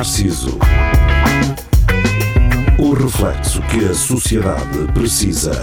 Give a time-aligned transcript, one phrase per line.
[0.00, 0.58] Narciso.
[2.78, 5.62] O reflexo que a sociedade precisa.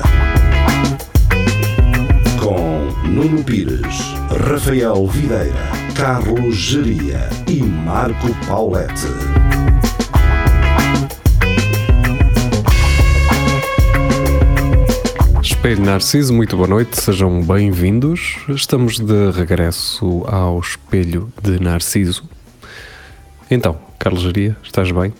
[2.39, 4.13] Com Nuno Pires,
[4.47, 5.55] Rafael Videira,
[5.95, 9.07] Carlos Geria e Marco Paulette.
[15.41, 18.37] Espelho Narciso, muito boa noite, sejam bem-vindos.
[18.49, 22.23] Estamos de regresso ao Espelho de Narciso.
[23.49, 25.13] Então, Carlos Geria, estás bem?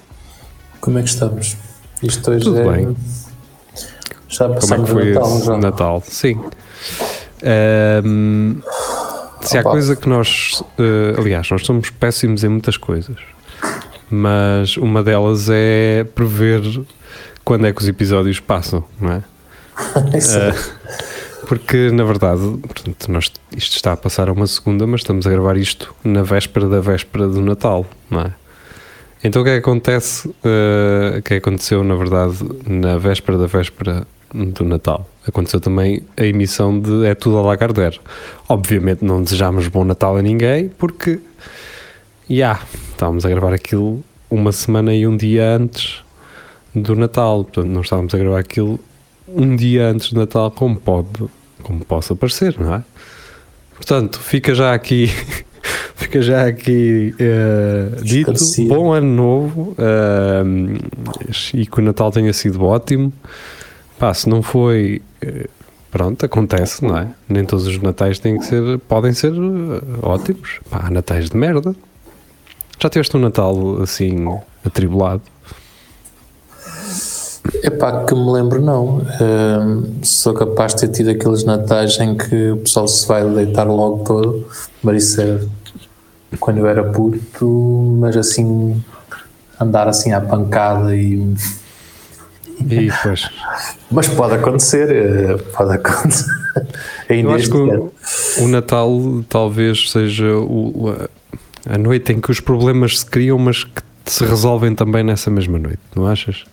[0.79, 1.57] Como é que estamos?
[2.01, 2.71] Isto hoje Tudo é...
[2.71, 2.95] bem.
[4.29, 5.57] Já Como é passamos que foi o Natal, já.
[5.57, 6.03] Natal?
[6.07, 6.41] Sim.
[7.43, 8.61] Ahm,
[9.41, 9.71] se há Opa.
[9.71, 13.17] coisa que nós, eh, aliás, nós somos péssimos em muitas coisas,
[14.09, 16.61] mas uma delas é prever
[17.43, 19.23] quando é que os episódios passam, não é?
[20.15, 21.45] É.
[21.45, 25.29] Porque, na verdade, portanto, nós, isto está a passar a uma segunda, mas estamos a
[25.29, 28.46] gravar isto na véspera da véspera do Natal, não é?
[29.23, 30.27] Então o que é que acontece?
[30.29, 32.37] o que aconteceu, na verdade,
[32.67, 35.09] na véspera da véspera do Natal?
[35.27, 37.99] Aconteceu também a emissão de É Tudo a Lagardère.
[38.47, 41.19] Obviamente não desejámos bom Natal a ninguém, porque,
[42.29, 42.59] já,
[42.91, 46.03] estávamos a gravar aquilo uma semana e um dia antes
[46.73, 47.43] do Natal.
[47.43, 48.79] Portanto, não estávamos a gravar aquilo
[49.27, 51.09] um dia antes do Natal, como pode,
[51.63, 52.83] como possa parecer, não é?
[53.75, 55.11] Portanto, fica já aqui,
[55.95, 58.33] fica já aqui eh, dito,
[58.67, 60.43] bom ano novo eh,
[61.53, 63.11] e que o Natal tenha sido ótimo.
[63.99, 65.47] Pá, se não foi, eh,
[65.91, 67.07] pronto, acontece, não é?
[67.27, 69.33] Nem todos os Natais têm que ser, podem ser
[70.01, 70.59] ótimos.
[70.69, 71.75] Pá, há Natais de merda.
[72.79, 74.25] Já tiveste um Natal assim
[74.63, 75.23] atribulado?
[77.63, 79.01] Epá, que me lembro não.
[79.19, 83.63] Ahm, sou capaz de ter tido aqueles natais em que o pessoal se vai deitar
[83.63, 84.47] logo todo,
[84.83, 85.47] mas isso era
[86.39, 88.83] quando eu era puto, mas assim
[89.59, 91.35] andar assim à pancada e
[92.59, 93.29] E depois.
[93.91, 96.31] mas pode acontecer, eh, pode acontecer.
[97.09, 97.93] Ainda Eu acho que o,
[98.41, 98.91] o Natal
[99.29, 100.93] talvez seja o,
[101.69, 105.57] a, noite em que os problemas se criam, mas que se resolvem também nessa mesma
[105.57, 106.45] noite, não achas?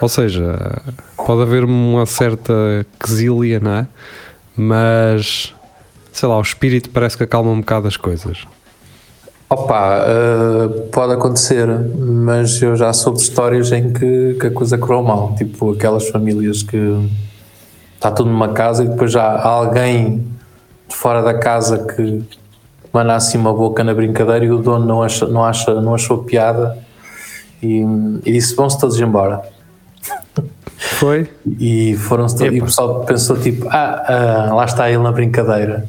[0.00, 0.82] Ou seja,
[1.16, 2.52] pode haver uma certa
[2.98, 3.86] quesília, não é?
[4.56, 5.54] Mas,
[6.12, 8.46] sei lá, o espírito parece que acalma um bocado as coisas.
[9.54, 14.76] Opa, eh, pode acontecer, mas eu já soube de histórias em que, que a coisa
[14.76, 15.32] correu mal.
[15.36, 17.08] Tipo aquelas famílias que
[17.94, 20.26] está tudo numa casa e depois já há alguém
[20.88, 22.24] de fora da casa que
[22.92, 26.24] manda assim uma boca na brincadeira e o dono não, acha, não, acha, não achou
[26.24, 26.76] piada
[27.62, 27.84] e,
[28.24, 29.40] e disse: vão-se todos embora.
[30.76, 31.30] Foi?
[31.60, 35.86] E foram-se todos, e o pessoal pensou tipo, ah, ah, lá está ele na brincadeira.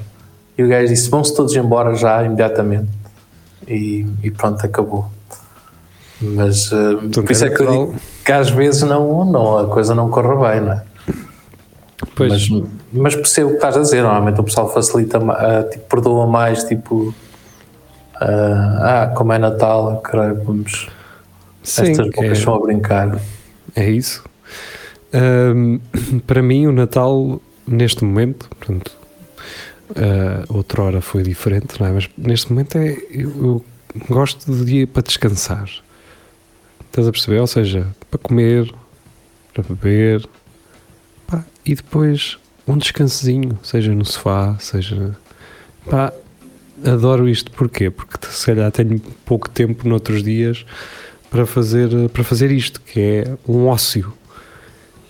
[0.55, 3.04] E o gajo disse, vão-se todos embora já, imediatamente.
[3.67, 5.09] E, e pronto, acabou.
[6.21, 9.93] Mas ah, por isso é que eu digo que às vezes não, não, a coisa
[9.93, 10.83] não corre bem, não é?
[12.15, 15.85] Pois, Mas, mas percebo o que estás a dizer, normalmente o pessoal facilita, ah, tipo,
[15.85, 17.13] perdoa mais, tipo,
[18.15, 20.89] ah, ah, como é Natal, caralho, vamos,
[21.63, 23.19] sim, estas bocas é, estão a brincar.
[23.75, 24.23] é isso.
[25.13, 25.79] Ahm,
[26.27, 28.91] para mim, o Natal, neste momento, portanto,
[29.95, 31.91] ah, outrora foi diferente, não é?
[31.91, 33.65] Mas neste momento é, eu, eu
[34.09, 35.69] gosto de dia para descansar.
[36.85, 37.39] Estás a perceber?
[37.39, 38.73] Ou seja, para comer,
[39.53, 40.27] para beber,
[41.27, 42.37] pá, e depois
[42.67, 45.15] um descansozinho, seja no sofá, seja.
[45.89, 46.11] Pá,
[46.83, 47.89] adoro isto, porquê?
[47.89, 50.65] Porque se calhar tenho pouco tempo noutros dias
[51.29, 54.13] para fazer, para fazer isto, que é um ócio.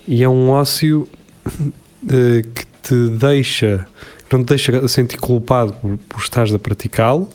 [0.08, 1.08] E é um ócio
[1.48, 3.88] eh, que te deixa,
[4.32, 7.30] não te deixa sentir culpado por, por estares a praticá-lo,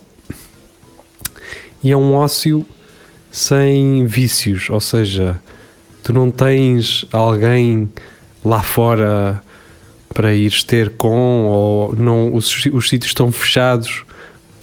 [1.82, 2.66] e é um ócio
[3.30, 5.40] sem vícios, ou seja,
[6.02, 7.90] tu não tens alguém
[8.44, 9.42] lá fora
[10.12, 14.04] para ires ter com, ou não, os, os sítios estão fechados,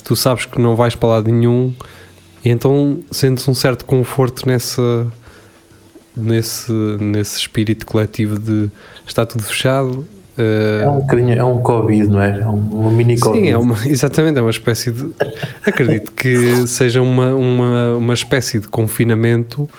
[0.04, 1.74] tu sabes que não vais para lado nenhum,
[2.44, 5.12] e então sentes um certo conforto nessa
[6.18, 8.70] nesse, nesse espírito coletivo de
[9.06, 10.08] está tudo fechado.
[10.38, 12.40] Eh, É um bocadinho, é um Covid, não é?
[12.42, 13.44] É um, um mini Covid.
[13.46, 15.10] Sim, é uma, exatamente, é uma espécie de.
[15.66, 19.70] Acredito que seja uma, uma, uma espécie de confinamento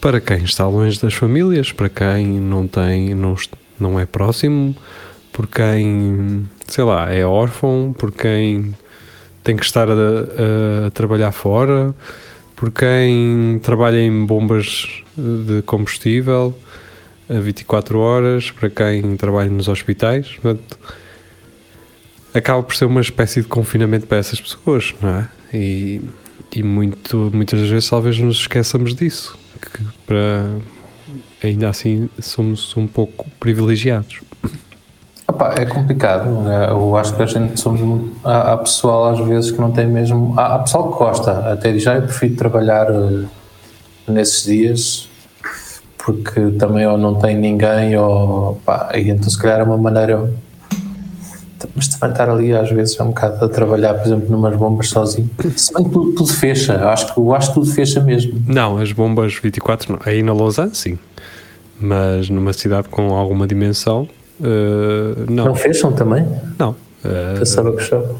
[0.00, 3.34] para quem está longe das famílias, para quem não tem, não,
[3.78, 4.74] não é próximo,
[5.32, 8.74] por quem, sei lá, é órfão, por quem
[9.44, 11.94] tem que estar a, a- a trabalhar fora,
[12.56, 14.86] por quem trabalha em bombas
[15.16, 16.54] de combustível
[17.30, 20.36] a 24 horas, para quem trabalha nos hospitais.
[20.42, 20.78] Portanto,
[22.34, 25.28] acaba por ser uma espécie de confinamento para essas pessoas, não é?
[25.54, 26.00] E,
[26.54, 30.50] e muito, muitas vezes talvez nos esqueçamos disso, que para
[31.42, 34.20] ainda assim somos um pouco privilegiados.
[35.26, 36.28] Opa, é complicado.
[36.42, 36.68] né?
[36.70, 38.10] Eu acho que a gente somos.
[38.24, 40.34] Há, há pessoal às vezes que não tem mesmo.
[40.36, 43.24] Há, há pessoal que gosta, até diz, ah, eu prefiro trabalhar eh,
[44.08, 45.09] nesses dias
[46.04, 48.60] porque também ou não tem ninguém ou.
[48.64, 50.30] Pá, e então se calhar é uma maneira.
[51.76, 54.88] Mas também estar ali às vezes é um bocado a trabalhar, por exemplo, numas bombas
[54.88, 55.28] sozinho.
[55.56, 58.42] Se bem que tudo, tudo fecha, eu acho que eu acho que tudo fecha mesmo.
[58.46, 59.98] Não, as bombas 24 não.
[60.04, 60.98] Aí na Lausanne, sim.
[61.78, 64.08] Mas numa cidade com alguma dimensão,
[64.42, 65.44] eh, não.
[65.46, 66.26] Não fecham também?
[66.58, 66.74] Não.
[67.04, 68.14] Eh, Pensava que fechava.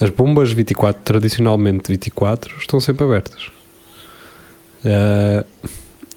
[0.00, 3.50] as bombas 24, tradicionalmente 24, estão sempre abertas.
[4.84, 5.44] Eh,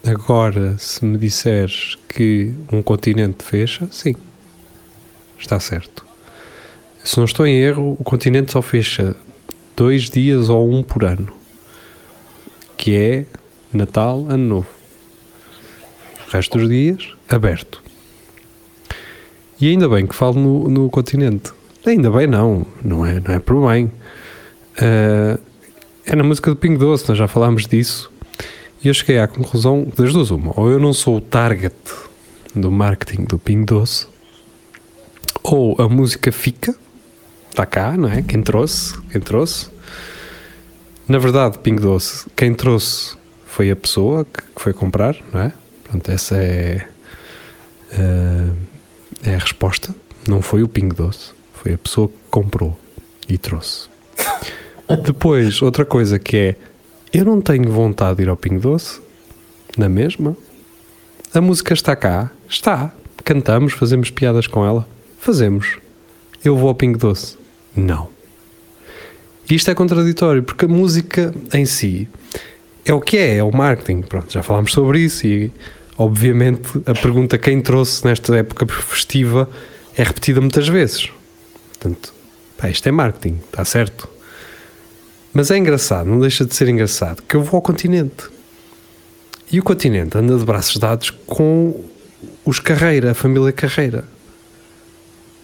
[0.05, 4.15] agora, se me disseres que um continente fecha, sim.
[5.37, 6.05] Está certo.
[7.03, 9.15] Se não estou em erro, o continente só fecha
[9.75, 11.31] dois dias ou um por ano.
[12.75, 13.25] Que é
[13.73, 14.69] Natal, Ano Novo.
[16.27, 17.81] O resto dos dias, aberto.
[19.59, 21.51] E ainda bem que falo no, no continente.
[21.85, 23.91] Ainda bem não, não é, não é por bem.
[24.77, 25.39] Ah,
[26.05, 28.11] é na música do Pingo Doce, nós já falámos disso.
[28.81, 30.53] E eu cheguei à conclusão das duas uma.
[30.57, 31.75] Ou eu não sou o target
[32.55, 34.07] do marketing do Pingo Doce,
[35.43, 36.75] ou a música fica,
[37.49, 38.21] está cá, não é?
[38.21, 39.69] Quem trouxe, quem trouxe.
[41.07, 45.53] Na verdade, Pingo Doce, quem trouxe foi a pessoa que foi comprar, não é?
[45.83, 46.87] Portanto, essa é,
[47.91, 48.53] ah,
[49.23, 49.93] é a resposta.
[50.27, 52.79] Não foi o Pingo Doce, foi a pessoa que comprou
[53.27, 53.89] e trouxe.
[55.03, 56.55] Depois, outra coisa que é,
[57.11, 59.01] eu não tenho vontade de ir ao Pingo Doce,
[59.77, 60.35] na mesma.
[61.33, 62.93] A música está cá, está.
[63.23, 64.87] Cantamos, fazemos piadas com ela,
[65.19, 65.77] fazemos.
[66.43, 67.37] Eu vou ao Pingo Doce,
[67.75, 68.09] não.
[69.49, 72.07] Isto é contraditório, porque a música em si
[72.85, 74.01] é o que é, é o marketing.
[74.01, 75.51] Pronto, já falámos sobre isso e,
[75.97, 79.49] obviamente, a pergunta quem trouxe nesta época festiva
[79.97, 81.09] é repetida muitas vezes.
[81.69, 82.13] Portanto,
[82.57, 84.07] pá, isto é marketing, está certo.
[85.33, 88.29] Mas é engraçado, não deixa de ser engraçado, que eu vou ao continente.
[89.51, 91.83] E o continente anda de braços dados com
[92.45, 94.03] os Carreira, a família Carreira.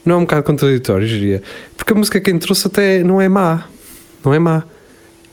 [0.06, 1.42] Não é um bocado contraditório, diria.
[1.76, 3.68] Porque a música que trouxe até não é má.
[4.24, 4.64] Não é má.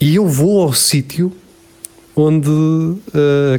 [0.01, 1.33] E eu vou ao sítio
[2.17, 3.01] onde uh,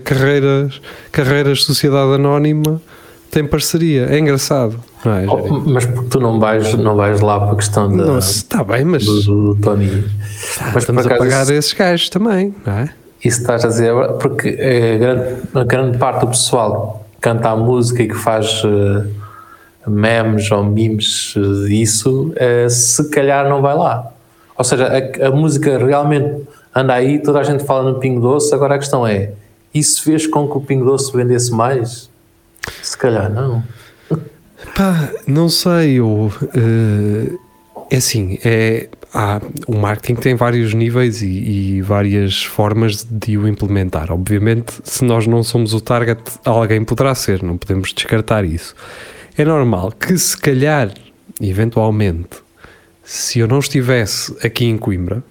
[0.03, 0.81] carreiras,
[1.11, 2.81] carreiras Sociedade Anónima
[3.29, 4.07] tem parceria.
[4.09, 4.83] É engraçado.
[5.05, 8.05] Não é, Oh, mas porque tu não vais, não vais lá para a questão da,
[8.05, 10.03] Não, está bem, mas do, do Tony.
[10.73, 12.89] mas estamos a pagar isso, esses gajos também, não é?
[13.23, 17.49] isso estás a dizer, verdade, porque eh, grande, a grande parte do pessoal que canta
[17.49, 19.07] a música e que faz eh,
[19.87, 24.11] memes ou memes eh, disso, eh, se calhar não vai lá.
[24.57, 26.43] Ou seja, a, a música realmente
[26.75, 29.31] anda aí, toda a gente fala no Pingo Doce, agora a questão é,
[29.73, 32.09] isso fez com que o Pingo Doce vendesse mais?
[32.81, 33.63] Se calhar não.
[34.75, 37.37] Pá, não sei, eu, eh,
[37.91, 43.47] é assim, é, há, o marketing tem vários níveis e, e várias formas de o
[43.47, 44.11] implementar.
[44.11, 48.75] Obviamente, se nós não somos o target, alguém poderá ser, não podemos descartar isso.
[49.37, 50.91] É normal que, se calhar,
[51.39, 52.41] eventualmente,
[53.03, 55.23] se eu não estivesse aqui em Coimbra,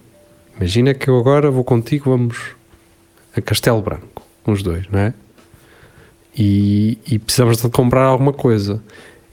[0.55, 2.37] imagina que eu agora vou contigo, vamos
[3.35, 5.13] a Castelo Branco, uns dois, não é?
[6.35, 8.81] e, e precisamos de comprar alguma coisa.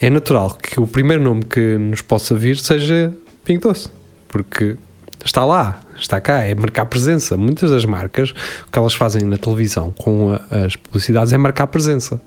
[0.00, 3.12] É natural que o primeiro nome que nos possa vir seja
[3.44, 3.88] Pingo Doce,
[4.28, 4.76] porque
[5.24, 7.36] está lá, está cá, é marcar presença.
[7.36, 8.30] Muitas das marcas,
[8.66, 12.20] o que elas fazem na televisão com a- as publicidades é marcar presença.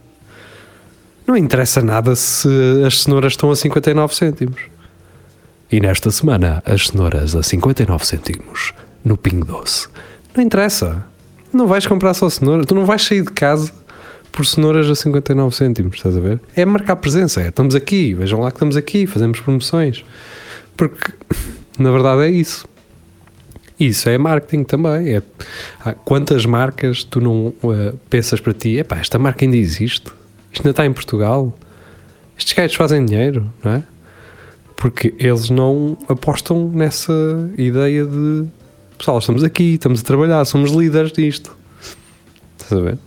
[1.25, 2.48] Não interessa nada se
[2.86, 4.62] as cenouras estão a 59 cêntimos.
[5.72, 9.88] E nesta semana, as cenouras a 59 cêntimos no Pingo Doce.
[10.36, 11.03] Não interessa.
[11.51, 12.65] Não vais comprar só cenoura.
[12.65, 13.72] Tu não vais sair de casa
[14.33, 16.41] por cenouras a 59 cêntimos, estás a ver?
[16.55, 17.39] É marcar presença.
[17.39, 20.03] É, estamos aqui, vejam lá que estamos aqui, fazemos promoções.
[20.75, 21.13] Porque,
[21.77, 22.67] na verdade, é isso.
[23.79, 25.15] Isso é marketing também.
[25.15, 25.21] É,
[26.03, 30.11] quantas marcas tu não eh, pensas para ti, epá, esta marca ainda existe?
[30.51, 31.55] Isto ainda está em Portugal?
[32.35, 33.83] Estes gajos fazem dinheiro, não é?
[34.75, 37.13] Porque eles não apostam nessa
[37.55, 38.45] ideia de
[38.97, 41.55] pessoal, estamos aqui, estamos a trabalhar, somos líderes disto.
[42.57, 42.97] Estás a ver?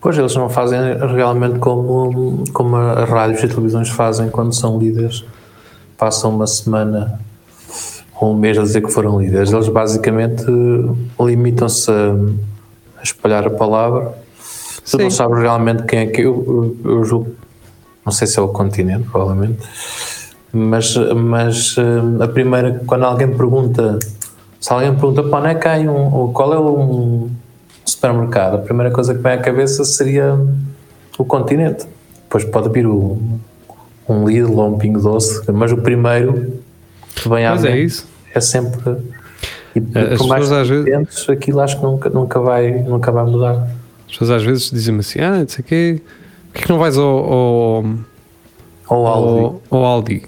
[0.00, 0.78] Pois eles não fazem
[1.14, 5.24] realmente como, como as rádios e televisões fazem quando são líderes.
[5.98, 7.20] Passam uma semana
[8.18, 9.52] ou um mês a dizer que foram líderes.
[9.52, 10.44] Eles basicamente
[11.20, 14.14] limitam-se a, espalhar a palavra.
[14.90, 15.16] Tu não Sim.
[15.16, 17.34] sabes realmente quem é que eu, eu, eu julgo.
[18.04, 19.58] Não sei se é o continente, provavelmente.
[20.52, 24.00] Mas, mas eh, a primeira, quando alguém pergunta
[24.58, 27.30] Se alguém pergunta para onde é que há um, qual é um
[27.90, 30.38] supermercado, a primeira coisa que vem à cabeça seria
[31.18, 31.86] o continente.
[32.22, 33.18] Depois pode vir o,
[34.08, 36.60] um Lidl ou um Pingo Doce, mas o primeiro
[37.14, 38.06] que vem à Mas é mente isso.
[38.34, 38.96] é sempre.
[39.74, 39.78] E
[40.12, 43.68] As por mais pessoas às vezes- aquilo acho que nunca, nunca, vai, nunca vai mudar.
[44.06, 46.00] As pessoas às vezes dizem-me assim: ah, não sei o quê,
[46.52, 47.84] porquê que não vais ao,
[48.88, 49.40] ao, Aldi.
[49.44, 50.22] ao, ao Aldi?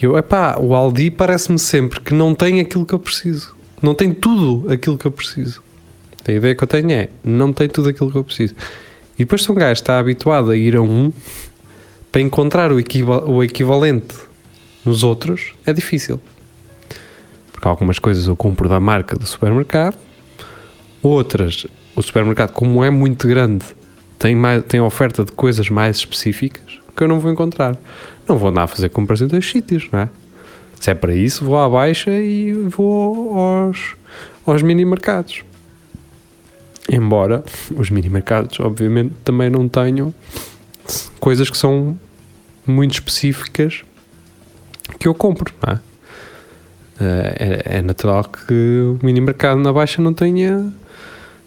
[0.00, 3.54] E eu, epá, o Aldi parece-me sempre que não tem aquilo que eu preciso.
[3.80, 5.62] Não tem tudo aquilo que eu preciso.
[6.26, 8.54] A ideia que eu tenho é, não tem tudo aquilo que eu preciso.
[9.14, 11.12] E depois se um gajo está habituado a ir a um,
[12.10, 12.76] para encontrar o,
[13.26, 14.14] o equivalente
[14.84, 16.20] nos outros, é difícil.
[17.52, 19.96] Porque algumas coisas eu compro da marca do supermercado,
[21.02, 23.64] outras, o supermercado, como é muito grande,
[24.18, 27.76] tem, mais, tem oferta de coisas mais específicas que eu não vou encontrar.
[28.28, 30.08] Não vou andar a fazer compras em dois sítios, não é?
[30.78, 33.94] Se é para isso, vou à baixa e vou aos,
[34.44, 35.42] aos mini mercados.
[36.92, 37.42] Embora
[37.74, 40.14] os mini mercados, obviamente, também não tenham
[41.18, 41.98] coisas que são
[42.66, 43.82] muito específicas
[44.98, 45.80] que eu compro, não é?
[47.00, 50.72] Eh, É, é natural que o mini mercado na baixa não tenha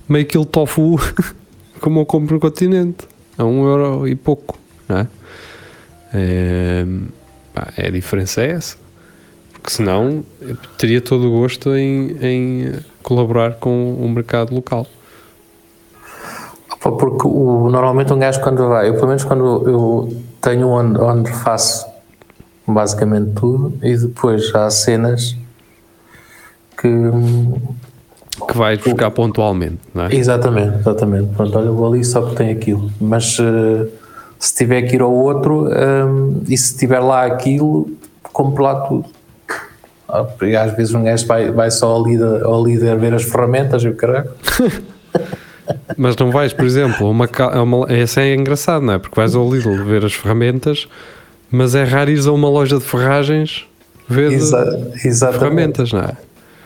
[0.09, 0.99] meio quilo tofu
[1.79, 4.57] como eu compro no continente a um euro e pouco,
[4.89, 5.07] não é?
[6.13, 6.85] É,
[7.53, 8.77] pá, a diferença é essa.
[9.53, 12.73] Porque senão eu teria todo o gosto em, em
[13.03, 14.87] colaborar com o mercado local.
[16.79, 21.31] Porque o, normalmente um gajo quando vai, eu pelo menos quando eu tenho onde, onde
[21.31, 21.85] faço
[22.67, 25.35] basicamente tudo e depois há cenas
[26.77, 26.89] que
[28.47, 30.15] Que vais buscar pontualmente, não é?
[30.15, 31.33] exatamente, exatamente.
[31.35, 32.91] Pronto, olha, eu vou ali só porque tem aquilo.
[32.99, 33.87] Mas eh,
[34.37, 37.89] se tiver que ir ao outro hum, e se tiver lá aquilo,
[38.33, 39.05] compro lá tudo.
[40.07, 43.23] Ah, porque às vezes um gajo vai, vai só ao líder, ao líder ver as
[43.23, 44.29] ferramentas e o caralho.
[45.97, 47.27] Mas não vais, por exemplo, uma,
[47.61, 47.93] uma.
[47.93, 48.97] Esse é engraçado, não é?
[48.99, 50.87] Porque vais ao Lidl ver as ferramentas,
[51.49, 53.65] mas é raro ires a uma loja de ferragens
[54.07, 56.11] ver Exa- ferramentas, não é?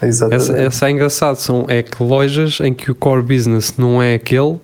[0.02, 0.52] Exatamente.
[0.52, 1.36] Essa, essa é engraçado.
[1.36, 4.58] São, é que lojas em que o core business não é aquele,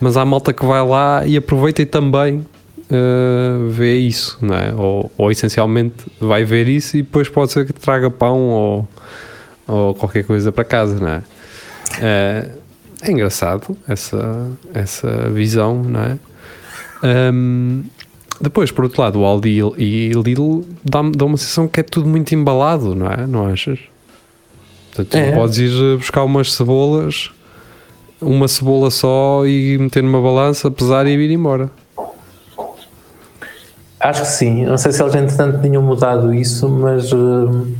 [0.00, 2.38] mas há malta que vai lá e aproveita e também
[2.90, 4.74] uh, vê isso, não é?
[4.74, 8.88] Ou, ou essencialmente vai ver isso e depois pode ser que traga pão ou,
[9.66, 11.22] ou qualquer coisa para casa, não é?
[11.98, 12.63] Uh,
[13.10, 16.18] é engraçado essa, essa visão, não é?
[17.32, 17.84] Um,
[18.40, 22.34] depois, por outro lado, o Aldi e Lidl dá uma sensação que é tudo muito
[22.34, 23.26] embalado, não é?
[23.26, 23.78] Não achas?
[24.92, 25.30] Portanto, É.
[25.30, 27.30] não podes ir buscar umas cebolas,
[28.20, 31.70] uma cebola só e meter numa balança, pesar e vir embora.
[34.00, 34.66] Acho que sim.
[34.66, 37.74] Não sei se eles entretanto tinham mudado isso, mas, hum,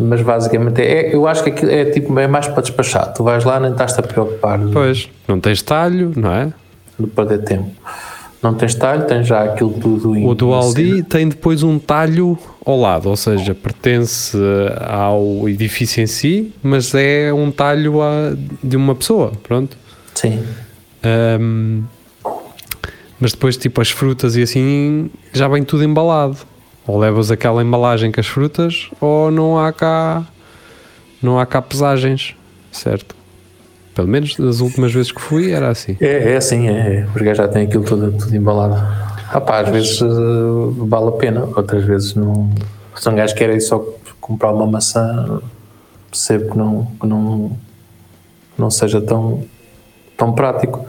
[0.00, 3.12] mas basicamente é, eu acho que aquilo é tipo é mais para despachar.
[3.12, 6.52] Tu vais lá, nem estás-te a preocupar Pois, não tens talho, não é?
[6.98, 7.70] de perder tempo.
[8.42, 12.38] Não tens talho, tens já aquilo tudo em O do Aldi tem depois um talho
[12.64, 14.36] ao lado, ou seja, pertence
[14.86, 19.76] ao edifício em si, mas é um talho a- de uma pessoa, pronto.
[20.14, 20.42] Sim.
[21.02, 21.82] Ahm,
[23.18, 26.36] mas depois, tipo, as frutas e assim, já vem tudo embalado.
[26.90, 30.26] Ou levas aquela embalagem com as frutas, ou não há cá,
[31.22, 32.34] não há cá pesagens,
[32.72, 33.14] certo?
[33.94, 35.96] Pelo menos das últimas vezes que fui era assim.
[36.00, 37.06] É, é assim, é.
[37.06, 37.22] é.
[37.22, 38.74] Gajos já têm aquilo tudo, tudo embalado.
[39.32, 42.50] Ah pá, às vezes uh, vale a pena, outras vezes não.
[42.96, 43.78] Se um gajo quer ir só
[44.20, 45.40] comprar uma maçã,
[46.10, 47.56] percebo que não, que não,
[48.58, 49.44] não seja tão,
[50.16, 50.84] tão prático.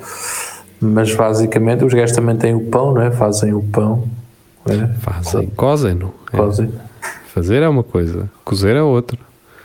[0.79, 3.12] Mas basicamente os gajos também têm o pão, não é?
[3.12, 4.10] Fazem o pão.
[4.65, 4.88] É?
[5.00, 6.13] Fazem, cozem, não?
[6.34, 6.91] É.
[7.34, 9.18] Fazer é uma coisa, cozer é outra.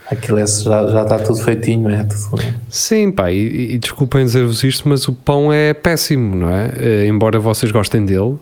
[0.09, 2.03] Aquilo é, já, já está tudo feitinho, não é?
[2.05, 6.71] Tudo, Sim, pá, e, e desculpem dizer-vos isto, mas o pão é péssimo, não é?
[6.77, 8.37] Eh, embora vocês gostem dele,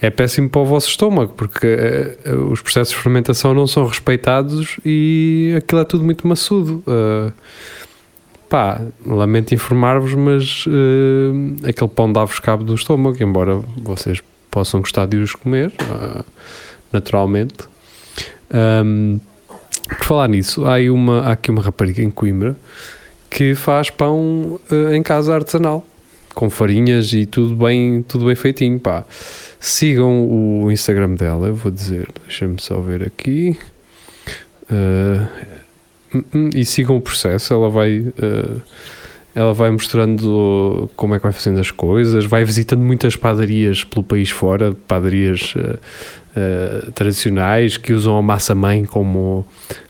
[0.00, 3.86] é péssimo para o vosso estômago, porque eh, eh, os processos de fermentação não são
[3.86, 6.82] respeitados e aquilo é tudo muito maçudo.
[8.48, 14.20] Pá, lamento informar-vos, mas eh, aquele pão dá-vos cabo do estômago, embora vocês
[14.54, 16.24] possam gostar de os comer, ah,
[16.92, 17.56] naturalmente.
[18.52, 19.18] Ahm,
[19.98, 22.56] por falar nisso, há, uma, há aqui uma rapariga em Coimbra
[23.28, 25.84] que faz pão eh, em casa artesanal,
[26.34, 29.04] com farinhas e tudo bem, tudo bem feitinho, pá.
[29.58, 33.58] Sigam o Instagram dela, eu vou dizer, deixa-me só ver aqui.
[34.70, 38.06] Hum, e sigam o processo, ela vai.
[38.22, 38.60] eh,
[39.34, 44.04] ela vai mostrando como é que vai fazendo as coisas, vai visitando muitas padarias pelo
[44.04, 45.78] país fora, padarias uh,
[46.36, 49.44] uh, tradicionais que usam a massa-mãe como,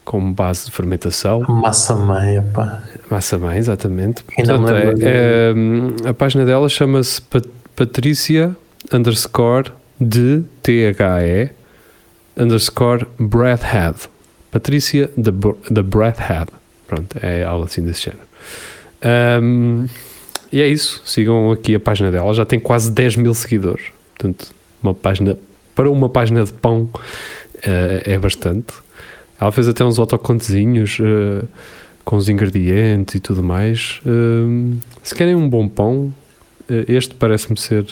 [0.04, 1.40] como base de fermentação.
[1.42, 2.82] Massa-mãe, pá.
[3.10, 4.24] Massa-mãe, exatamente.
[4.24, 8.56] Portanto, é, é, a página dela chama-se Pat- Patrícia
[8.92, 9.70] underscore
[10.00, 11.50] de T-H-E
[12.36, 14.08] underscore Breathhead.
[14.50, 15.32] Patrícia the,
[15.72, 16.46] the Breathhead.
[16.86, 18.22] Pronto, é algo assim desse género.
[19.04, 19.86] Um,
[20.52, 21.02] e é isso.
[21.04, 22.32] Sigam aqui a página dela.
[22.32, 23.86] Já tem quase 10 mil seguidores.
[24.16, 25.36] Portanto, uma página
[25.74, 26.88] para uma página de pão
[27.62, 28.72] eh, é bastante.
[29.40, 31.44] Ela fez até uns autocontezinhos eh,
[32.04, 34.00] com os ingredientes e tudo mais.
[34.06, 36.14] Um, se querem um bom pão,
[36.70, 37.84] eh, este parece-me ser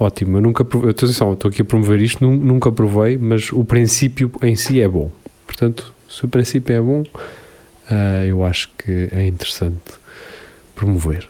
[0.00, 0.38] ótimo.
[0.38, 4.32] Eu nunca provei, atenção, estou aqui a promover isto, nu- nunca provei, mas o princípio
[4.42, 5.12] em si é bom.
[5.46, 7.04] Portanto, se o princípio é bom,
[8.26, 9.76] eu acho que é interessante
[10.84, 11.28] promover.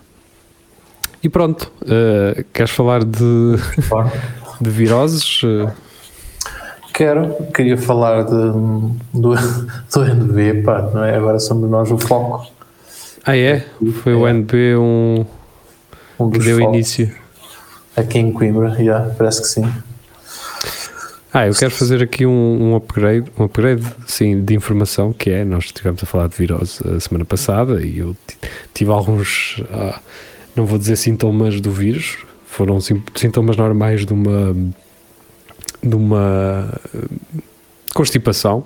[1.22, 3.56] E pronto, ah, queres falar de,
[4.60, 5.40] de viroses?
[6.92, 8.30] Quero, queria falar de,
[9.12, 11.16] do, do NB, pá, não é?
[11.16, 12.46] Agora somos nós o foco.
[13.24, 13.64] Ah, é?
[14.02, 15.24] Foi o NB um,
[16.20, 17.14] Um que deu focos início.
[17.96, 19.72] Aqui em Coimbra, já, parece que sim.
[21.36, 25.44] Ah, eu quero fazer aqui um, um upgrade, um upgrade, sim, de informação, que é,
[25.44, 28.38] nós estivemos a falar de virose a semana passada e eu ti-
[28.72, 29.98] tive alguns, ah,
[30.54, 34.54] não vou dizer sintomas do vírus, foram sintomas normais de uma,
[35.82, 37.42] de uma eh,
[37.92, 38.64] constipação.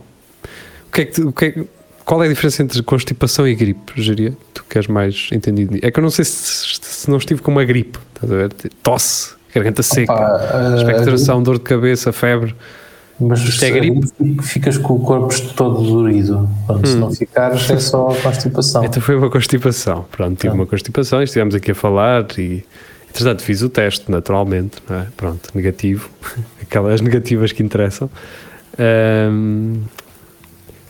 [0.89, 1.65] O que é que, o que é
[2.05, 4.37] qual é a diferença entre constipação e gripe, Jeria?
[4.53, 5.79] Tu que és mais entendido.
[5.81, 8.53] É que eu não sei se, se não estive com uma gripe, estás a ver?
[8.83, 12.55] Tosse, garganta seca, ah, expectoração, dor de cabeça, febre.
[13.21, 14.07] Mas Isto é gripe?
[14.43, 16.49] Ficas com o corpo todo dorido.
[16.67, 18.85] Pronto, Se não ficares, é só constipação.
[18.85, 20.07] Então foi uma constipação.
[20.11, 22.65] Pronto, tive uma constipação e estivemos aqui a falar e,
[23.11, 24.77] entretanto, fiz o teste, naturalmente.
[24.89, 25.07] é?
[25.17, 26.09] Pronto, negativo.
[26.63, 28.09] Aquelas negativas que interessam.
[28.79, 29.83] Ahm,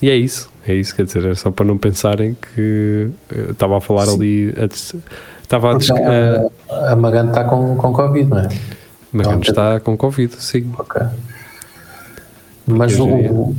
[0.02, 0.50] e é isso.
[0.66, 4.52] É isso, quer dizer, é só para não pensarem que eu estava a falar ali.
[4.62, 4.94] a des-
[5.48, 5.78] Estava a.
[5.78, 8.48] des- Porque a- a, Magana está com, com Covid, não é?
[9.10, 10.70] Magano não, está com Covid, sim.
[10.78, 11.00] Ok.
[12.66, 13.54] Mas o,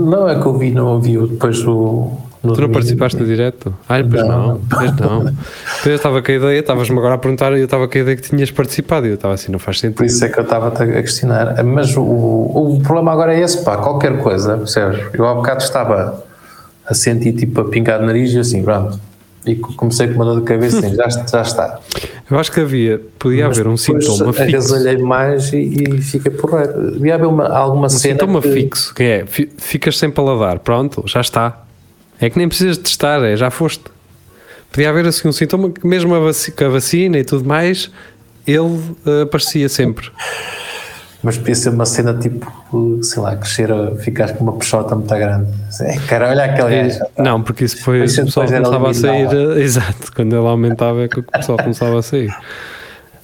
[0.00, 2.12] Não é que eu vi, não ouvi o- depois o.
[2.42, 3.72] Tu não participaste no direto?
[3.88, 4.60] Ah, pois Não.
[4.68, 5.24] pois não.
[5.26, 8.00] Depois eu estava com a ideia, estavas-me agora a perguntar e eu estava com a
[8.00, 9.96] ideia que tinhas participado e eu estava assim, não faz sentido.
[9.98, 11.62] Por isso é que eu estava a questionar.
[11.64, 15.00] Mas o, o problema agora é esse, pá, qualquer coisa, percebes?
[15.14, 16.24] Eu há bocado estava
[16.84, 18.98] a sentir tipo a pingar de nariz e assim, pronto.
[19.44, 21.80] E co- comecei com uma dor de cabeça assim, já, já está.
[22.30, 24.42] Eu acho que havia, podia Mas haver um sintoma fixo.
[24.74, 26.92] Agasalhei mais e, e fiquei porreiro.
[26.92, 28.14] Devia haver uma, alguma Um cena.
[28.14, 31.64] sintoma que- fixo, que é, fi- ficas sem paladar, pronto, já está.
[32.20, 33.82] É que nem precisas de testar, é, já foste.
[34.70, 37.90] Podia haver assim um sintoma que mesmo a vaci- com a vacina e tudo mais,
[38.46, 40.08] ele eh, aparecia sempre.
[41.22, 45.08] Mas podia ser uma cena tipo, sei lá, crescer, a- ficar com uma peixota muito
[45.14, 45.46] grande.
[46.08, 47.00] Cara, olha aquele gajo.
[47.16, 49.28] Não, porque isso Isso o pessoal começava a sair.
[49.32, 52.34] eh, Exato, quando ele aumentava é que o pessoal começava a sair.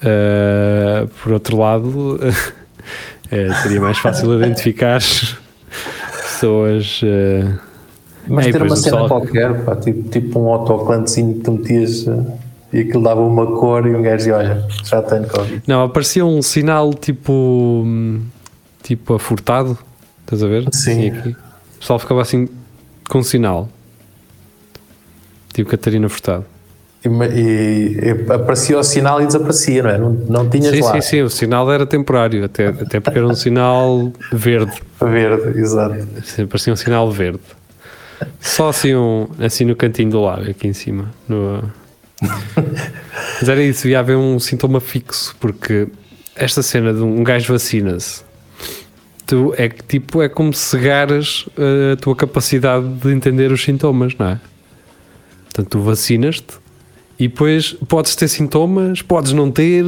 [0.03, 2.21] Eh, por outro lado,
[3.33, 5.01] eh, seria mais fácil identificar
[6.23, 7.01] pessoas.
[7.03, 7.45] eh,
[8.29, 12.07] Mas É, ter uma cena pessoal- qualquer, pá, tipo, tipo um autoclantezinho que tu metias
[12.07, 12.13] eh,
[12.73, 15.63] e aquilo dava uma cor e um gajo dizia, olha, já tenho Covid.
[15.67, 17.33] Não, aparecia um sinal tipo.
[17.85, 18.23] hum,
[18.83, 19.77] tipo afurtado.
[20.23, 20.67] Estás a ver?
[20.73, 21.11] Sim.
[21.11, 21.31] Assim.
[21.31, 22.49] O pessoal ficava assim
[23.09, 23.69] com um sinal.
[25.53, 26.45] Tipo Catarina Furtado.
[27.05, 29.99] E, e- e aparecia o sinal e desaparecia, não é?
[29.99, 30.93] Não, não tinhas Sim, lá.
[30.95, 31.23] sim, sim.
[31.23, 34.83] O sinal era temporário, até, até porque era um sinal verde.
[35.01, 35.97] Verde, exato.
[36.49, 37.41] Parecia um sinal verde.
[38.41, 41.07] Só assim, um, assim no cantinho do lado, aqui em cima.
[41.29, 41.63] no-
[43.41, 45.89] Mas era isso, ia haver um sintoma fixo, porque
[46.35, 48.23] esta cena de um gajo vacina-se.
[49.27, 54.15] Tu, é que tipo, é como cegares eh, a tua capacidade de entender os sintomas,
[54.19, 54.41] não é?
[55.45, 56.55] Portanto, tu vacinas-te
[57.19, 59.85] e depois podes ter sintomas, podes não ter,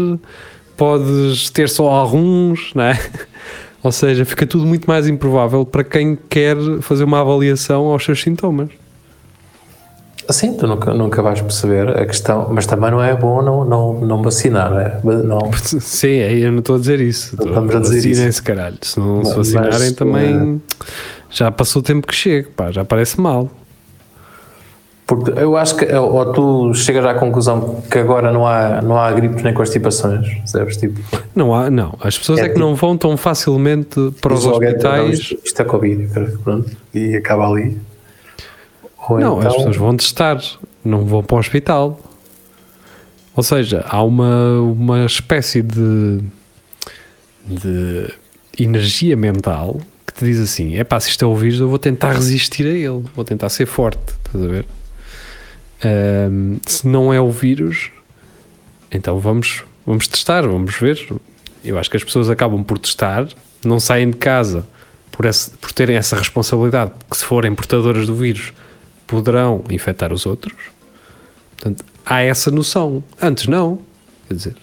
[0.76, 3.00] podes ter só alguns, não é?
[3.82, 8.20] Ou seja, fica tudo muito mais improvável para quem quer fazer uma avaliação aos seus
[8.20, 8.68] sintomas.
[10.30, 13.94] Assim, tu nunca, nunca vais perceber a questão, mas também não é bom não, não,
[14.00, 15.00] não vacinar, não é?
[15.02, 15.40] Não,
[15.80, 17.34] Sim, é, eu não estou a dizer isso.
[17.34, 18.08] Estou- Estamos a dizer isso.
[18.10, 18.76] Vacinem-se, caralho.
[18.80, 20.62] Se não se Mas, vacinarem eh, também
[21.30, 23.50] já passou o tempo que chega, pá, já parece mal.
[25.06, 29.10] porque eu acho que, ou tu chegas à conclusão que agora não há, não há
[29.10, 30.76] gripes nem constipações, percebes?
[30.76, 31.00] Tipo,
[31.34, 31.94] Não há, não.
[32.00, 35.18] As pessoas é, É que tipo- não vão tão facilmente para os "Não, hospitais.
[35.18, 36.08] Isto, isto é Covid,
[36.44, 37.76] pronto, e acaba ali.
[39.14, 40.40] Ou Não, então- as pessoas vão testar,
[40.84, 42.00] não vão para o hospital.
[43.36, 46.20] Ou seja, há uma, uma espécie de,
[47.46, 48.12] de
[48.58, 51.78] energia mental que te diz assim: é pá, se isto é o vírus, eu vou
[51.78, 54.00] tentar resistir a ele, vou tentar ser forte.
[54.26, 54.66] Estás a ver?
[55.82, 57.90] Ahm, se não é o vírus,
[58.92, 61.08] então vamos, vamos testar, vamos ver.
[61.64, 63.26] Eu acho que as pessoas acabam por testar,
[63.64, 64.66] não saem de casa
[65.10, 68.52] por, esse- por terem essa responsabilidade, que se forem portadoras do vírus,
[69.10, 70.54] poderão infectar os outros.
[71.56, 73.02] Portanto, há essa noção.
[73.20, 73.80] Antes não.
[74.28, 74.56] Quer dizer,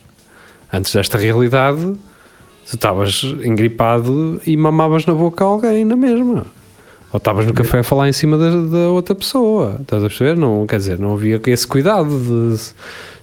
[0.72, 6.46] antes desta realidade, tu estavas engripado e mamavas na boca a alguém na mesma.
[7.12, 9.78] Ou estavas no café a falar em cima da, da outra pessoa.
[9.82, 10.36] Estás a perceber?
[10.36, 12.10] Não, quer dizer, não havia esse cuidado
[12.54, 12.58] de.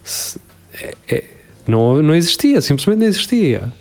[0.03, 0.39] se-
[0.81, 1.25] é- é-
[1.67, 3.73] não, não existia, simplesmente não existia.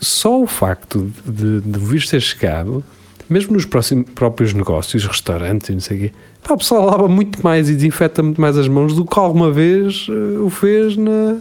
[0.00, 2.84] Só o facto de, de o vírus ter chegado,
[3.28, 6.12] mesmo nos próximos, próprios negócios, restaurantes e não sei o quê,
[6.42, 10.06] pá, o lava muito mais e desinfeta muito mais as mãos do que alguma vez
[10.08, 11.38] eh, o fez na,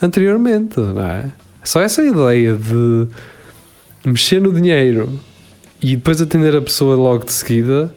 [0.00, 1.30] anteriormente, não é?
[1.64, 3.06] Só essa ideia de
[4.04, 5.08] mexer no dinheiro
[5.80, 7.94] e depois atender a pessoa logo de seguida,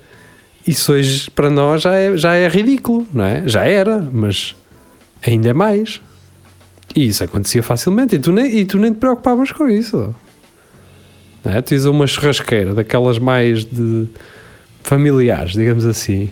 [0.67, 3.47] isso hoje para nós já é, já é ridículo, não é?
[3.47, 4.55] Já era, mas
[5.25, 6.01] ainda é mais.
[6.95, 10.15] E isso acontecia facilmente e tu nem, e tu nem te preocupavas com isso.
[11.45, 11.61] Não é?
[11.61, 14.07] Tu ias a uma churrasqueira daquelas mais de
[14.83, 16.29] familiares, digamos assim.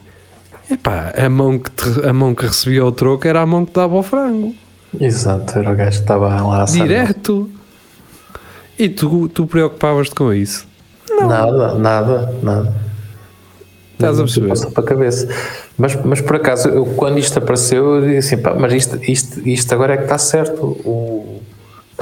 [0.71, 3.73] Epá, a mão que, te- a mão que recebia o troco era a mão que
[3.73, 4.56] dava o frango.
[4.99, 6.65] Exato, era o gajo que estava lá a.
[6.65, 7.49] Direto.
[8.78, 10.65] E tu, tu preocupavas-te com isso.
[11.19, 12.73] Nada, nada, nada.
[13.93, 14.47] Estás a Não perceber?
[14.49, 15.28] Passou para a cabeça.
[15.78, 19.47] Mas, mas por acaso, eu, quando isto apareceu, eu disse assim, pá, mas isto, isto,
[19.47, 20.62] isto agora é que está certo.
[20.63, 21.41] O,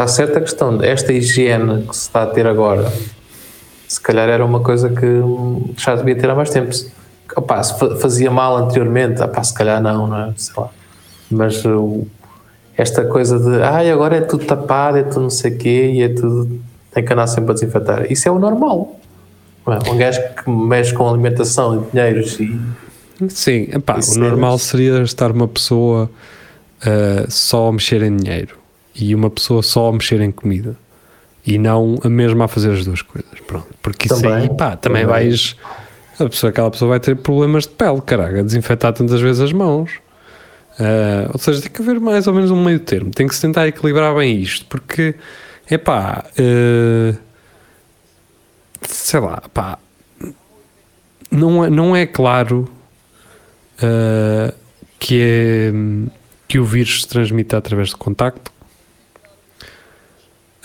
[0.02, 2.92] está certa a questão desta higiene que se está a ter agora.
[3.88, 5.22] Se calhar era uma coisa que
[5.78, 6.74] já devia ter há mais tempo.
[6.74, 6.92] Se-
[7.36, 10.34] Opá, se fa- fazia mal anteriormente, opá, se calhar não, não é?
[10.36, 10.70] Sei lá.
[11.30, 12.06] Mas uh,
[12.76, 16.02] esta coisa de ai, agora é tudo tapado, é tudo não sei o quê, e
[16.02, 16.60] é tudo.
[16.94, 18.12] tem que andar sempre a desinfetar.
[18.12, 19.00] Isso é o normal.
[19.68, 19.90] É?
[19.90, 22.60] Um gajo que mexe com alimentação e dinheiros e.
[23.30, 26.10] Sim, epá, Isso o normal seria estar uma pessoa
[26.86, 28.61] ah, só a mexer em dinheiro
[28.96, 30.76] e uma pessoa só a mexer em comida
[31.46, 33.40] e não a mesma a fazer as duas coisas.
[33.48, 35.06] Pronto, porque isso Também, aí, pá, também, também.
[35.06, 35.56] vais.
[36.20, 39.52] A pessoa, aquela pessoa vai ter problemas de pele, caraca, a desinfetar tantas vezes as
[39.52, 39.92] mãos.
[40.80, 43.42] Ah, ou seja, tem que haver mais ou menos um meio termo, tem que se
[43.42, 45.16] tentar equilibrar bem isto, porque,
[45.70, 47.16] epá, ah,
[48.88, 49.78] sei lá, pá,
[51.30, 52.70] não é, não é claro
[53.78, 54.54] uh,
[55.00, 55.72] que, é,
[56.48, 58.52] que o vírus se transmite através de contacto.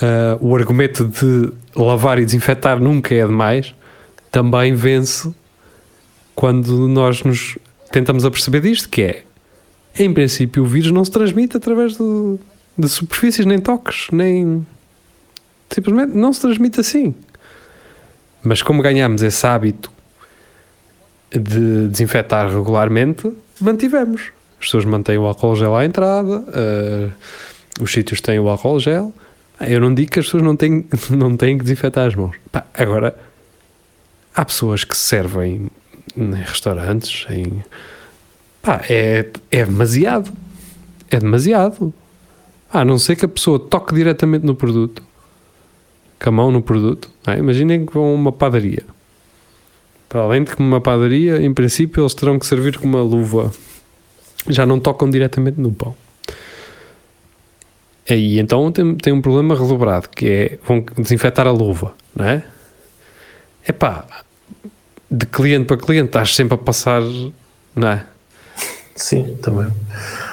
[0.00, 3.74] Uh, o argumento de lavar e desinfetar nunca é demais,
[4.30, 5.34] também vence
[6.34, 7.56] quando nós nos
[7.90, 9.22] tentamos aperceber disto, que é,
[9.98, 12.38] em princípio, o vírus não se transmite através de,
[12.76, 14.66] de superfícies, nem toques, nem...
[15.70, 17.14] Simplesmente não se transmite assim.
[18.42, 19.90] Mas como ganhamos esse hábito
[21.32, 24.30] de desinfetar regularmente, mantivemos.
[24.60, 27.08] As pessoas mantêm o álcool gel à entrada, eh,
[27.80, 29.12] os sítios têm o álcool gel.
[29.58, 32.36] Ah, Eu não digo que as pessoas não têm, não têm que desinfetar as mãos.
[32.52, 33.16] Pá, agora,
[34.34, 35.68] há pessoas que servem
[36.16, 37.64] em restaurantes, em.
[38.62, 40.32] Pá, é, é demasiado.
[41.10, 41.92] É demasiado.
[42.72, 45.02] A não ser que a pessoa toque diretamente no produto,
[46.20, 47.10] com a mão no produto.
[47.26, 47.38] é?
[47.38, 48.82] Imaginem que vão a uma padaria.
[50.08, 53.52] Para além de que uma padaria, em princípio, eles terão que servir com uma luva.
[54.48, 55.96] Já não tocam diretamente no pão.
[58.08, 62.44] Aí então tem, tem um problema redobrado, que é vão desinfetar a luva, não é?
[63.68, 64.06] Epá,
[65.10, 67.02] de cliente para cliente estás sempre a passar,
[67.74, 68.06] não é?
[68.94, 69.70] Sim, também.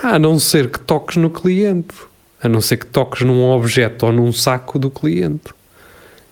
[0.01, 1.95] A não ser que toques no cliente,
[2.41, 5.53] a não ser que toques num objeto ou num saco do cliente.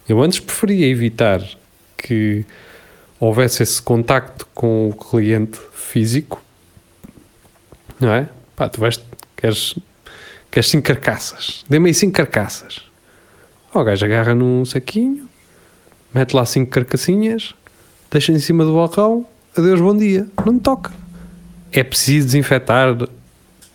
[0.07, 1.41] Eu antes preferia evitar
[1.97, 2.45] que
[3.19, 6.41] houvesse esse contacto com o cliente físico,
[7.99, 8.27] não é?
[8.55, 8.99] Pá, tu vais,
[9.35, 9.75] queres,
[10.51, 12.81] queres cinco carcaças, dê-me aí cinco carcaças.
[13.73, 15.29] O gajo agarra num saquinho,
[16.13, 17.55] mete lá cinco carcassinhas,
[18.11, 19.25] deixa em cima do balcão,
[19.57, 20.91] adeus, bom dia, não me toca.
[21.71, 22.97] É preciso desinfetar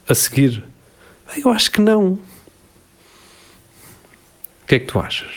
[0.06, 0.62] a seguir?
[1.42, 2.08] Eu acho que não.
[2.08, 2.18] O
[4.66, 5.32] que é que tu achas?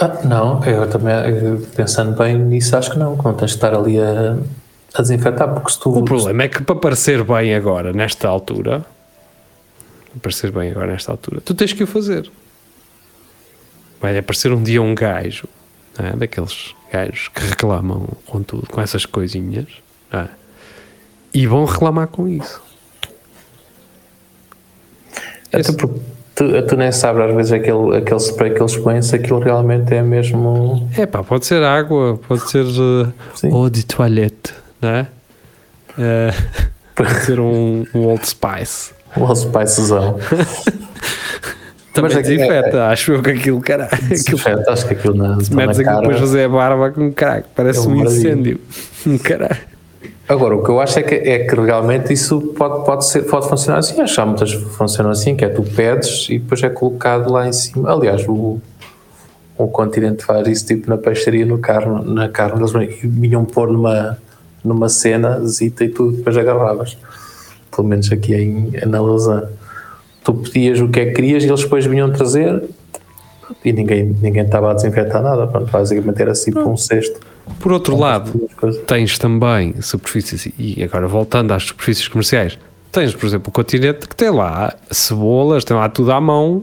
[0.00, 3.56] Ah, não, eu também, eu, pensando bem nisso, acho que não, que não tens de
[3.56, 4.36] estar ali a,
[4.94, 5.90] a desinfetar, porque se tu.
[5.90, 8.84] O problema é que para parecer bem agora, nesta altura,
[10.20, 12.30] parecer bem agora nesta altura, tu tens que o fazer.
[14.00, 15.46] Vai aparecer um dia um gajo,
[15.98, 16.16] é?
[16.16, 19.66] daqueles gajos que reclamam com tudo, com essas coisinhas,
[20.12, 20.28] é?
[21.32, 22.60] e vão reclamar com isso.
[25.52, 26.00] Até porque
[26.34, 29.94] tu, tu nem sabes às vezes aquele, aquele spray que eles põem se aquilo realmente
[29.94, 30.88] é mesmo.
[30.96, 33.12] É pá, pode ser água, pode ser uh,
[33.44, 35.06] eau de toilette, não é?
[35.98, 36.30] Eh,
[36.96, 38.92] pode ser um, um Old Spice.
[39.16, 40.18] Um Allspicezão.
[41.92, 43.92] Também Mas é desinfeta, acho eu que aquilo, caralho.
[43.92, 47.80] Aquilo, Desinfeta, acho que aquilo na, metes aquilo depois fazer a barba com caralho, parece
[47.80, 48.18] É um maravilha.
[48.18, 48.60] incêndio.
[49.06, 49.58] Um caralho.
[50.26, 53.46] Agora, o que eu acho é que, é que realmente isso pode, pode, ser, pode
[53.46, 54.00] funcionar assim.
[54.00, 57.30] Acho que há muitas que funcionam assim, que é tu pedes e depois é colocado
[57.30, 57.92] lá em cima.
[57.92, 58.58] Aliás, o,
[59.58, 62.72] o continente faz isso tipo na peixaria, no carne, na carne, eles
[63.02, 64.16] vinham pôr numa,
[64.64, 66.96] numa cena, zita e tu depois agarravas.
[67.74, 69.48] Pelo menos aqui em, na Lausanne.
[70.22, 72.62] Tu pedias o que é que querias e eles depois vinham trazer
[73.64, 75.46] e ninguém, ninguém estava a desinfetar nada.
[75.46, 77.20] Pronto, basicamente era assim por um cesto.
[77.58, 78.48] Por outro lado,
[78.86, 82.58] tens também superfícies, e agora voltando às superfícies comerciais,
[82.90, 86.62] tens, por exemplo, o continente que tem lá cebolas, tem lá tudo à mão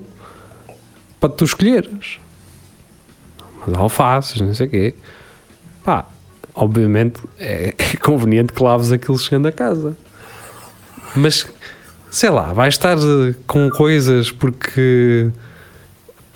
[1.19, 2.19] para tu escolheres.
[3.65, 4.95] Mas alfaces, não sei o quê.
[5.84, 6.06] Pá,
[6.56, 9.98] obviamente é, é conveniente que laves aquilo chegando a casa.
[11.15, 11.48] Mas,
[12.10, 15.30] sei lá, vais estar eh, com coisas porque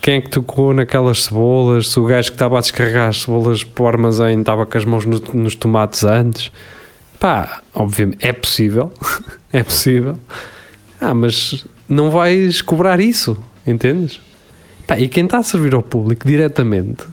[0.01, 1.89] quem é que tocou naquelas cebolas?
[1.89, 4.85] Se o gajo que estava a descarregar as cebolas para o armazém estava com as
[4.85, 6.51] mãos no- nos tomates antes?
[7.19, 8.91] Pá, obviamente, é possível.
[9.53, 10.17] é possível.
[10.99, 14.19] Ah, mas não vais cobrar isso, entendes?
[14.87, 17.03] Pá, e quem está a servir ao público diretamente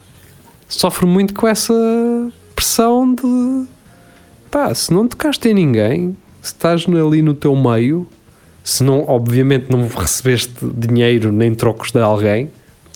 [0.69, 1.73] sofre muito com essa
[2.57, 3.67] pressão de
[4.51, 8.07] pá, se não tocaste em ninguém, se estás ali no teu meio,
[8.63, 12.51] se não, obviamente não recebeste dinheiro nem trocos de alguém,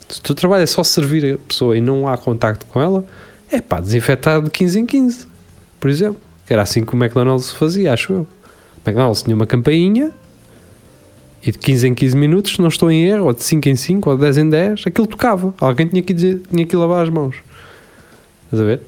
[0.09, 3.05] se o teu trabalho é só servir a pessoa e não há contacto com ela,
[3.51, 5.27] é pá, desinfetar de 15 em 15,
[5.81, 6.21] por exemplo.
[6.49, 8.21] Era assim que o McDonald's fazia, acho eu.
[8.21, 10.13] O McDonald's tinha uma campainha
[11.43, 13.77] e de 15 em 15 minutos, se não estou em erro, ou de 5 em
[13.77, 15.55] 5, ou de 10 em 10, aquilo tocava.
[15.59, 17.37] Alguém tinha que, dizer, tinha que lavar as mãos.
[18.45, 18.81] Estás a ver?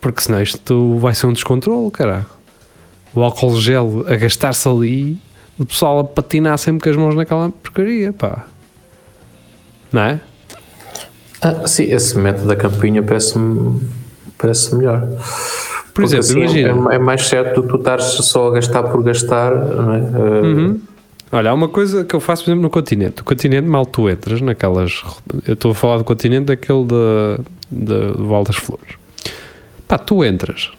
[0.00, 2.26] Porque senão isto vai ser um descontrole, caralho.
[3.14, 5.18] O álcool gel a gastar-se ali,
[5.58, 8.46] o pessoal a patinar sempre com as mãos naquela porcaria, pá.
[9.92, 10.20] Não é?
[11.42, 13.80] Ah, sim, esse método da campinha parece-me
[14.38, 15.00] parece melhor.
[15.92, 16.92] Por Porque exemplo, assim imagina.
[16.92, 19.98] É, é mais certo do que tu estares só a gastar por gastar, não é?
[19.98, 20.80] Ah, Uhum.
[21.32, 23.22] Olha, há uma coisa que eu faço, por exemplo, no continente.
[23.22, 25.00] O continente, mal tu entras naquelas.
[25.46, 27.38] Eu estou a falar do continente, daquele da,
[27.70, 28.96] da, do Val das Flores.
[29.86, 30.72] Pá, tu entras,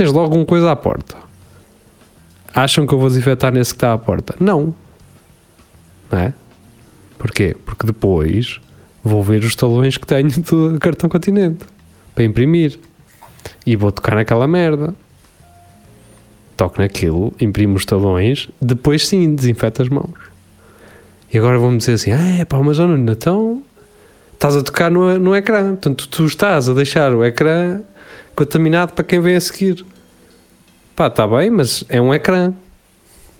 [0.00, 1.14] tens logo uma coisa à porta.
[2.54, 4.34] Acham que eu vou desinfetar nesse que está à porta?
[4.40, 4.74] Não.
[6.10, 6.32] Não é?
[7.18, 7.54] Porquê?
[7.66, 8.62] Porque depois
[9.04, 11.66] vou ver os talões que tenho do cartão continente
[12.14, 12.80] para imprimir
[13.66, 14.94] e vou tocar naquela merda
[16.56, 20.14] toco naquilo, imprimo os talões, depois sim desinfeto as mãos.
[21.30, 23.62] E agora vão-me dizer assim: ah, é pá, mas olha, então
[24.32, 27.82] estás a tocar no, no ecrã, portanto tu estás a deixar o ecrã
[28.34, 29.84] contaminado para quem vem a seguir.
[30.96, 32.52] Pá, está bem, mas é um ecrã.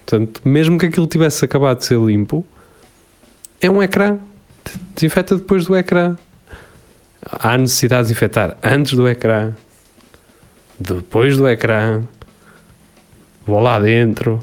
[0.07, 2.45] Portanto, mesmo que aquilo tivesse acabado de ser limpo,
[3.61, 4.19] é um ecrã.
[4.95, 6.17] Desinfeta depois do ecrã.
[7.23, 9.53] Há necessidade de desinfetar antes do ecrã,
[10.79, 12.03] depois do ecrã,
[13.47, 14.43] vou lá dentro,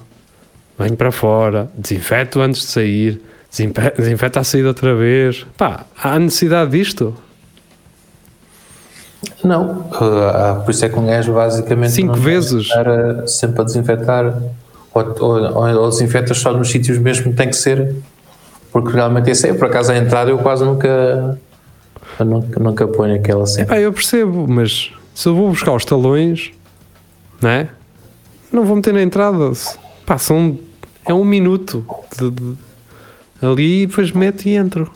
[0.77, 5.43] venho para fora, desinfeto antes de sair, desinfe- desinfeta a saída outra vez.
[5.57, 7.17] Pá, há necessidade disto?
[9.43, 12.63] Não, ah, por isso é que um gajo basicamente Cinco vezes.
[12.63, 14.41] estar ah, sempre a desinfetar
[14.93, 17.95] ou, ou, ou, desinfetas só nos sítios mesmo que tem que ser,
[18.71, 21.38] porque realmente esse é, por acaso a entrada eu quase nunca
[22.19, 23.67] eu nunca, nunca ponho aquela cena.
[23.67, 26.51] Pá, eu percebo, mas se eu vou buscar os talões,
[27.41, 27.69] não é?
[28.51, 29.51] Não vou meter na entrada.
[30.06, 30.58] Pá, são,
[31.06, 31.86] é um minuto
[32.17, 32.58] de- de-
[33.41, 34.91] ali e depois meto e entro.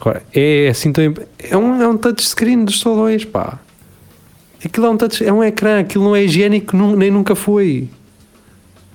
[0.00, 1.04] Agora, é assim tão.
[1.38, 3.58] É um, é um touchscreen dos talões, pá.
[4.64, 7.88] Aquilo é um, touch, é um ecrã, aquilo não é higiênico, nem nunca foi.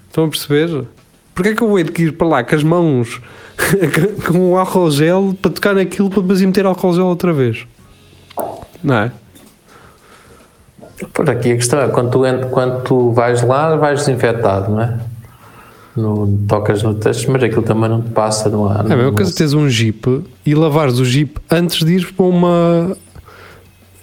[0.07, 0.85] Estão a perceber?
[1.33, 3.21] Porquê é que eu vou ir para lá com as mãos
[4.27, 7.65] com o álcool gel para tocar naquilo para depois ir meter álcool gel outra vez?
[8.83, 9.11] Não é?
[11.13, 14.99] Por aqui a questão é quando tu, quando tu vais lá, vais desinfetado, não é?
[15.95, 18.77] No, tocas no teste, mas aquilo também não te passa, não há.
[18.77, 22.25] É a mesma coisa teres um Jeep e lavares o Jeep antes de ir para
[22.25, 22.97] uma.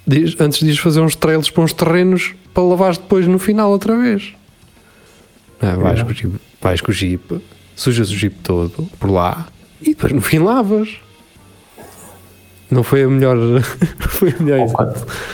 [0.05, 3.71] de Antes de ires fazer uns trails para uns terrenos para lavares depois no final
[3.71, 4.33] outra vez.
[5.61, 5.75] Não é?
[5.75, 7.41] vais, com o Jeep, vais com o Jeep,
[7.75, 9.47] sujas o Jeep todo por lá
[9.81, 10.89] e depois no fim lavas.
[12.69, 13.35] Não foi a melhor.
[13.99, 14.67] foi a melhor.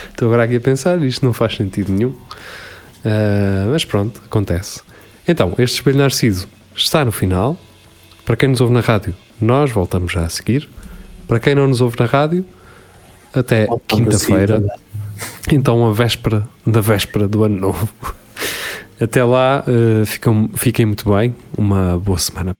[0.08, 2.14] Estou agora aqui a pensar, isto não faz sentido nenhum.
[3.04, 4.80] Ah, mas pronto, acontece.
[5.28, 7.56] Então, este espelho narciso está no final.
[8.24, 10.68] para quem nos ouve na rádio, nós voltamos já a seguir.
[11.26, 12.44] Para quem não nos ouve na rádio,
[13.34, 14.64] até quinta-feira.
[15.50, 17.88] Então, a véspera da véspera do ano novo.
[18.98, 21.36] Até lá, uh, fiquem, fiquem muito bem.
[21.56, 22.56] Uma boa semana.